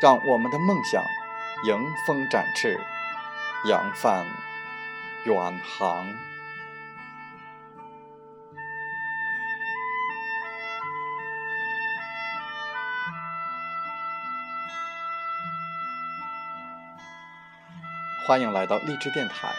[0.00, 1.02] 让我们的梦想
[1.64, 2.78] 迎风展翅，
[3.64, 4.24] 扬帆
[5.24, 6.06] 远航。
[18.24, 19.52] 欢迎来到励志电台，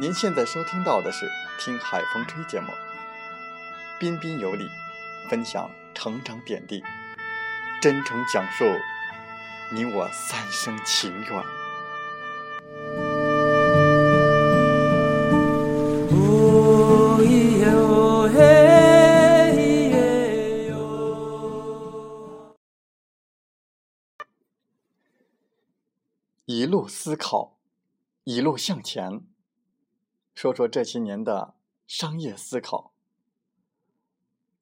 [0.00, 1.26] 您现在收听到的是
[1.64, 2.72] 《听海风吹》节目，
[4.00, 4.68] 彬彬有礼，
[5.30, 6.82] 分享成长点滴，
[7.80, 8.64] 真诚讲述。
[9.72, 11.44] 你我三生情缘。
[26.44, 27.58] 一路思考，
[28.22, 29.20] 一路向前。
[30.32, 31.54] 说说这些年的
[31.88, 32.92] 商业思考。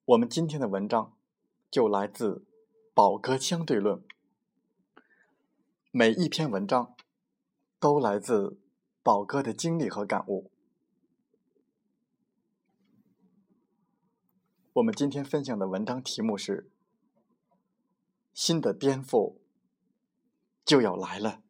[0.05, 1.13] 我们今天的文章
[1.69, 2.37] 就来自
[2.95, 3.97] 《宝哥相对论》。
[5.97, 6.93] 每一篇文章
[7.79, 8.59] 都来自
[9.01, 10.51] 宝哥的经历和感悟。
[14.73, 16.69] 我们今天分享的文章题目是：
[18.33, 19.37] 新的颠覆
[20.65, 21.44] 就要来了。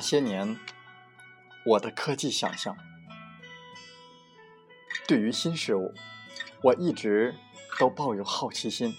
[0.00, 0.56] 那些年，
[1.62, 2.74] 我的科技想象，
[5.06, 5.92] 对于新事物，
[6.62, 7.34] 我一直
[7.78, 8.94] 都抱有好奇心。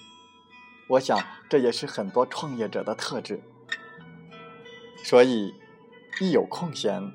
[0.87, 1.19] 我想，
[1.49, 3.41] 这也是很多创业者的特质。
[5.03, 5.55] 所以，
[6.19, 7.11] 一有空闲，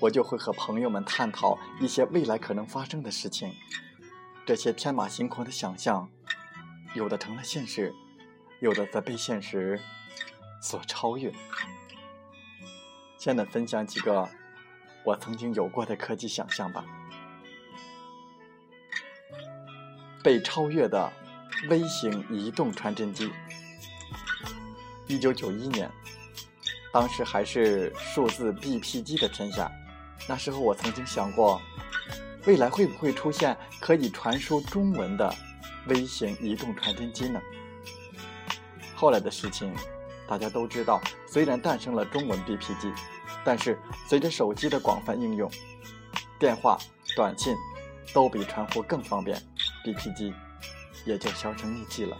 [0.00, 3.54] 我就会和朋友们探讨一些未来可能发生的事情。
[4.44, 6.10] 这些天马行空的想象，
[6.92, 7.94] 有的成了现实，
[8.58, 9.80] 有的则被现实
[10.60, 11.32] 所超越。
[13.18, 14.28] 先来分享几个
[15.02, 16.84] 我曾经有过的科技想象吧。
[20.22, 21.12] 被超越的
[21.68, 23.30] 微型移动传真机。
[25.08, 25.90] 一九九一年，
[26.92, 29.70] 当时还是数字 BP 机的天下。
[30.28, 31.60] 那时候我曾经想过，
[32.46, 35.34] 未来会不会出现可以传输中文的
[35.86, 37.40] 微型移动传真机呢？
[38.94, 39.74] 后来的事情。
[40.28, 42.92] 大家都知道，虽然诞生了中文 BP 机，
[43.42, 45.50] 但是随着手机的广泛应用，
[46.38, 46.78] 电话、
[47.16, 47.56] 短信
[48.12, 49.42] 都比传呼更方便
[49.82, 50.34] ，BP 机
[51.06, 52.16] 也就销声匿迹了。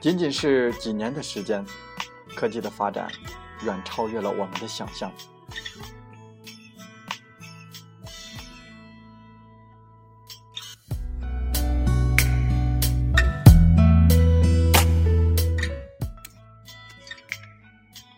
[0.00, 1.62] 仅仅是几年的时间，
[2.34, 3.06] 科技的发展
[3.64, 5.12] 远超越了我们的想象。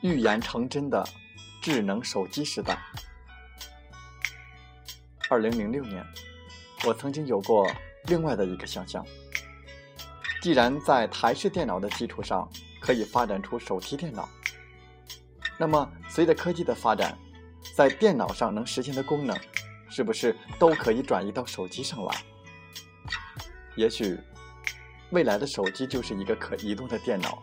[0.02, 1.08] 预言成真的
[1.60, 2.76] 智能手机时代。
[5.30, 6.04] 二零零六年，
[6.84, 7.70] 我曾经有过
[8.06, 9.06] 另外的一个想象：
[10.42, 12.50] 既然在台式电脑的基础上
[12.80, 14.28] 可以发展出手提电脑，
[15.56, 17.16] 那么随着科技的发展，
[17.76, 19.38] 在电脑上能实现的功能，
[19.88, 22.16] 是不是都可以转移到手机上来？
[23.76, 24.18] 也许，
[25.10, 27.40] 未来的手机就是一个可移动的电脑。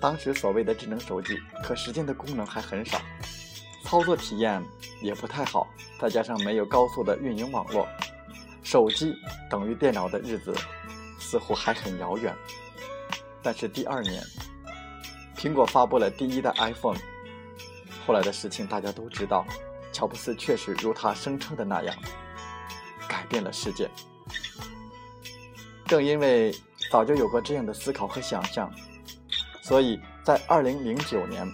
[0.00, 2.98] 当时所谓的智能手机，可实现的功能还很少，
[3.84, 4.64] 操作体验
[5.02, 5.68] 也不太好，
[6.00, 7.86] 再加上没有高速的运营网络，
[8.62, 9.14] 手机
[9.50, 10.54] 等于电脑的日子
[11.18, 12.34] 似乎还很遥远。
[13.42, 14.22] 但是第二年，
[15.36, 16.98] 苹果发布了第一代 iPhone，
[18.06, 19.46] 后来的事情大家都知道，
[19.92, 21.94] 乔布斯确实如他声称的那样，
[23.06, 23.90] 改变了世界。
[25.86, 26.54] 正因为
[26.90, 28.72] 早就有过这样的思考和想象。
[29.70, 31.48] 所以在2009年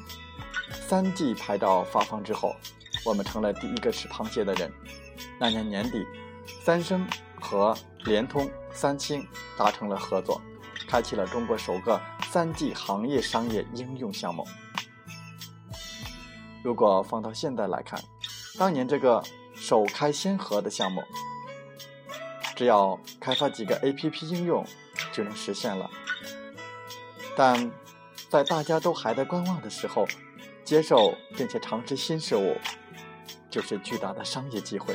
[0.88, 2.56] ，3G 牌照发放之后，
[3.04, 4.72] 我们成了第一个吃螃蟹的人。
[5.38, 6.02] 那年年底，
[6.64, 7.06] 三生
[7.38, 7.76] 和
[8.06, 9.28] 联通、三星
[9.58, 10.40] 达成了合作，
[10.88, 12.00] 开启了中国首个
[12.32, 14.48] 3G 行业商业应用项目。
[16.62, 18.02] 如果放到现在来看，
[18.58, 19.22] 当年这个
[19.54, 21.02] 首开先河的项目，
[22.54, 24.64] 只要开发几个 APP 应用
[25.12, 25.90] 就能实现了。
[27.36, 27.70] 但
[28.36, 30.06] 在大家都还在观望的时候，
[30.62, 32.54] 接受并且尝试新事物，
[33.48, 34.94] 就是巨大的商业机会。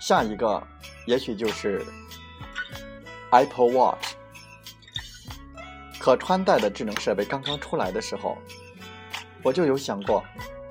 [0.00, 0.60] 下一个，
[1.06, 1.86] 也许就是
[3.30, 4.16] Apple Watch。
[6.00, 8.36] 可穿戴的智能设备刚刚出来的时候，
[9.44, 10.20] 我就有想过，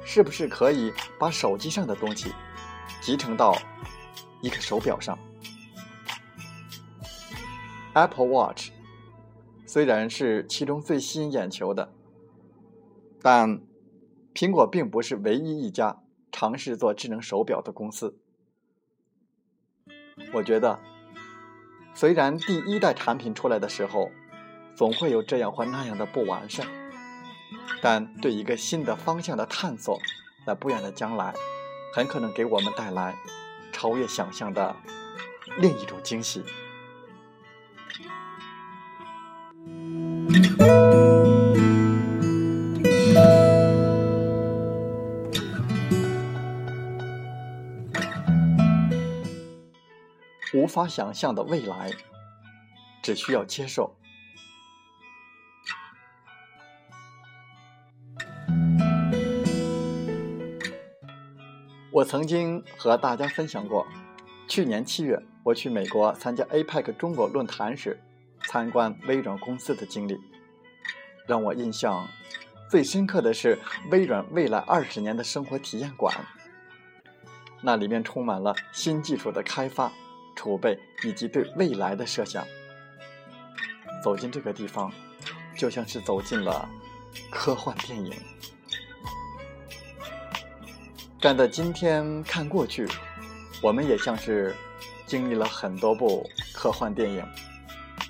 [0.03, 2.33] 是不是可以把手机上的东西。
[3.01, 3.57] 集成到
[4.41, 5.17] 一个手表上。
[7.93, 8.69] Apple Watch
[9.65, 11.91] 虽然是其中最吸引眼球的，
[13.21, 13.59] 但
[14.33, 16.01] 苹果并不是唯一一家
[16.31, 18.17] 尝试做智能手表的公司。
[20.33, 20.79] 我觉得，
[21.93, 24.11] 虽然第一代产品出来的时候，
[24.75, 26.65] 总会有这样或那样的不完善，
[27.81, 29.99] 但对一个新的方向的探索，
[30.45, 31.33] 在不远的将来。
[31.93, 33.15] 很可能给我们带来
[33.71, 34.75] 超越想象的
[35.57, 36.43] 另一种惊喜。
[50.53, 51.91] 无法想象的未来，
[53.01, 53.95] 只需要接受。
[62.01, 63.85] 我曾经和大家分享过，
[64.47, 68.01] 去年七月我去美国参加 APEC 中国论坛时，
[68.47, 70.19] 参观微软公司的经历。
[71.27, 72.07] 让我印象
[72.71, 73.59] 最深刻的是
[73.91, 76.11] 微软未来二十年的生活体验馆，
[77.61, 79.91] 那里面充满了新技术的开发、
[80.35, 82.43] 储备以及对未来的设想。
[84.03, 84.91] 走进这个地方，
[85.55, 86.67] 就像是走进了
[87.29, 88.11] 科幻电影。
[91.21, 92.87] 站在今天看过去，
[93.61, 94.55] 我们也像是
[95.05, 97.23] 经历了很多部科幻电影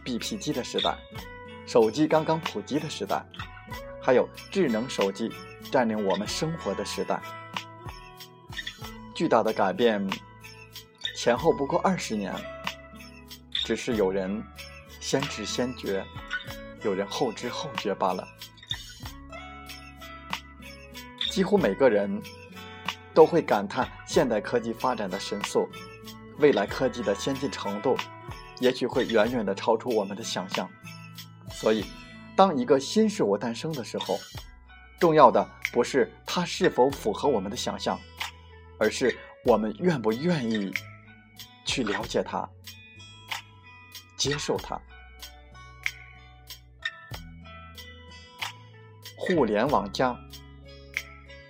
[0.06, 0.96] ，BP 机的时代，
[1.68, 3.22] 手机刚刚普及的时代，
[4.02, 5.30] 还有智能手机
[5.70, 7.22] 占领我们生活的时代。
[9.14, 10.10] 巨大的改变，
[11.14, 12.34] 前后不过二十年，
[13.52, 14.42] 只是有人
[15.02, 16.02] 先知先觉，
[16.82, 18.26] 有人后知后觉罢了。
[21.30, 22.22] 几乎每个人。
[23.14, 25.68] 都会感叹现代科技发展的神速，
[26.40, 27.98] 未来科技的先进程度，
[28.60, 30.70] 也许会远远的超出我们的想象。
[31.52, 31.86] 所以，
[32.36, 34.18] 当一个新事物诞生的时候，
[35.00, 38.00] 重要的不是它是否符合我们的想象，
[38.80, 40.74] 而是我们愿不愿意
[41.66, 42.48] 去了解它、
[44.16, 44.80] 接受它。
[49.18, 50.18] 互联网加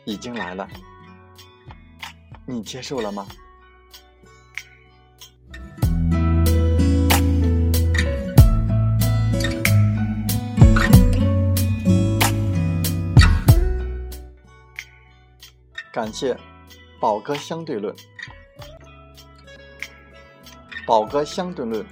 [0.04, 0.68] 已经来了。
[2.52, 3.26] 你接受了吗？
[15.94, 16.38] 感谢
[17.00, 17.96] 宝哥相对论。
[20.86, 21.86] 宝哥相对论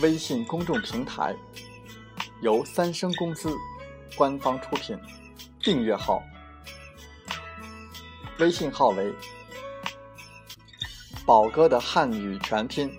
[0.00, 1.36] 微信公众平台
[2.40, 3.54] 由三生公司
[4.16, 4.98] 官方出品，
[5.60, 6.22] 订阅号
[8.38, 9.14] 微信号为。
[11.28, 12.90] 宝哥的汉语全拼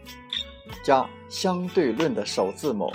[0.84, 2.92] 加相对论的首字母。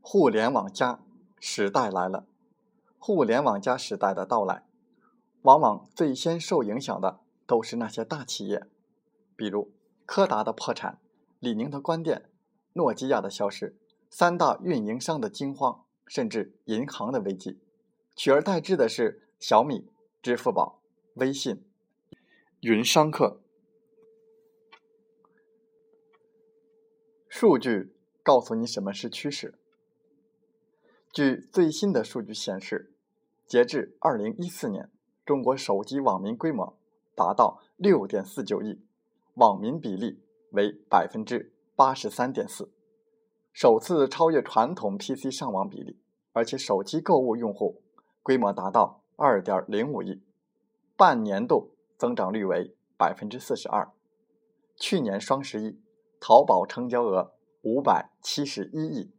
[0.00, 1.00] 互联网加
[1.38, 2.24] 时代来了，
[2.98, 4.64] 互联网加时代的到来，
[5.42, 8.62] 往往最先受影响的都是那些大企业，
[9.36, 9.70] 比如
[10.06, 10.98] 柯达的破产。
[11.44, 12.30] 李宁的关店，
[12.72, 13.76] 诺基亚的消失，
[14.08, 17.60] 三大运营商的惊慌，甚至银行的危机，
[18.16, 19.86] 取而代之的是小米、
[20.22, 20.80] 支付宝、
[21.16, 21.62] 微信、
[22.60, 23.42] 云商客。
[27.28, 29.58] 数据告诉你什么是趋势。
[31.12, 32.94] 据最新的数据显示，
[33.46, 34.90] 截至二零一四年，
[35.26, 36.78] 中国手机网民规模
[37.14, 38.80] 达到六点四九亿，
[39.34, 40.23] 网民比例。
[40.54, 42.72] 为百分之八十三点四，
[43.52, 46.00] 首次超越传统 PC 上网比例，
[46.32, 47.82] 而且手机购物用户
[48.22, 50.22] 规模达到二点零五亿，
[50.96, 53.90] 半年度增长率为百分之四十二。
[54.76, 55.80] 去年双十一，
[56.20, 59.12] 淘宝成交额五百七十一亿，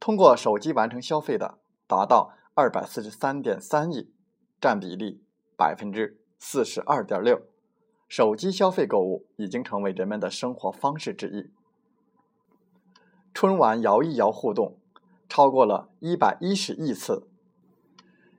[0.00, 4.12] 通过手机完成消费的达到二百四十三点三亿，
[4.60, 5.24] 占比例
[5.56, 7.42] 百分之四十二点六。
[8.08, 11.50] 手机消费购物已经成为人们的生活方式之一。
[13.34, 14.78] 春晚摇一摇互动
[15.28, 17.26] 超过了一百一十亿次，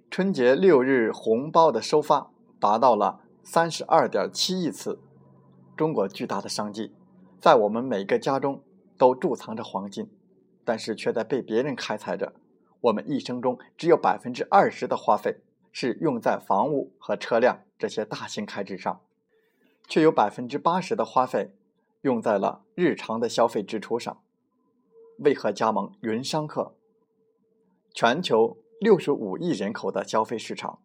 [0.10, 5.00] 春节六日红包的收发达到了三十二点七亿次。
[5.76, 6.96] 中国巨大的商机，
[7.40, 8.64] 在我们每个家中
[8.98, 10.10] 都贮藏着黄金，
[10.66, 12.34] 但是却在被别人开采着。
[12.82, 19.02] 我们一生中只有百分之二十的花费是用在房屋和车辆这些大型开支上，
[19.88, 21.56] 却有百分之八十的花费
[22.02, 24.22] 用在了日常的消费支出上。
[25.20, 26.76] 为何加盟云商客？
[27.94, 30.80] 全球六十五亿人口的消费市场，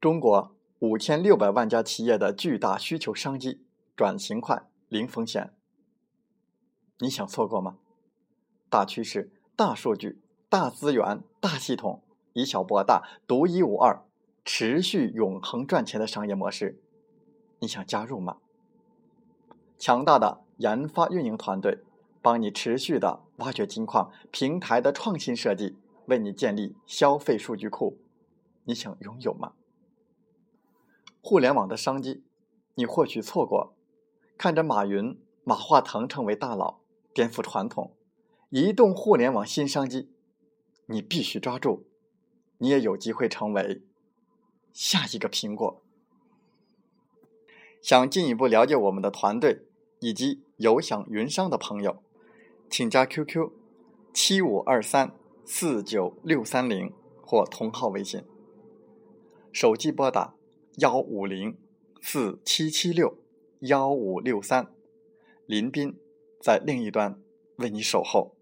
[0.00, 3.60] 中国五千六百万家企业的巨大需求商机。
[3.96, 5.54] 转型快，零风险。
[6.98, 7.78] 你想错过吗？
[8.68, 12.02] 大趋势、大数据、大资源、大系统，
[12.32, 14.02] 以小博大，独一无二，
[14.44, 16.82] 持续永恒赚钱的商业模式，
[17.64, 18.36] 你想加入吗？
[19.78, 21.78] 强大的研发运营团队，
[22.20, 27.96] 帮你持续的挖掘金矿；平台的创新设计，为你建立消费数据库，
[28.64, 29.54] 你想拥有吗？
[31.22, 32.22] 互联网的商机，
[32.74, 33.74] 你或许错过。
[34.36, 36.80] 看着马云、马化腾成为大佬，
[37.14, 37.96] 颠覆传统，
[38.50, 40.10] 移动互联网新商机，
[40.84, 41.86] 你必须抓住，
[42.58, 43.82] 你也有机会成为
[44.74, 45.80] 下一个苹果。
[47.84, 49.60] 想进一步了解我们的团队
[50.00, 52.02] 以及有享云商的朋友，
[52.70, 53.50] 请加 QQ
[54.14, 55.14] 七五二三
[55.44, 58.22] 四九六三零或同号微信，
[59.52, 60.34] 手机拨打
[60.78, 61.58] 幺五零
[62.00, 63.18] 四七七六。
[63.60, 64.72] 幺五六三，
[65.46, 65.98] 林斌
[66.40, 67.18] 在另一端
[67.56, 68.33] 为你守候。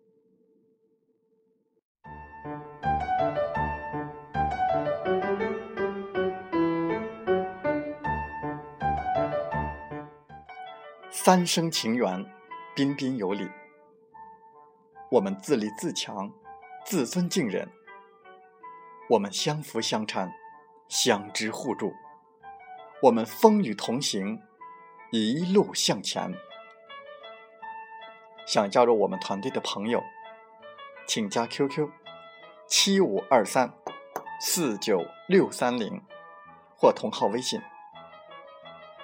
[11.25, 12.26] 三生情缘，
[12.75, 13.49] 彬彬有礼。
[15.09, 16.33] 我们自立自强，
[16.85, 17.71] 自尊敬人。
[19.09, 20.29] 我们相扶相搀，
[20.88, 21.93] 相知互助。
[23.02, 24.43] 我们风雨同行。
[25.12, 26.35] 一路向前。
[28.45, 30.02] 想加入我们团队的朋友，
[31.07, 31.88] 请加 QQ
[32.67, 33.73] 七五二三
[34.41, 36.02] 四九六三零
[36.76, 37.61] 或同号微信，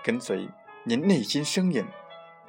[0.02, 0.48] 跟随
[0.82, 1.87] 您内心声音，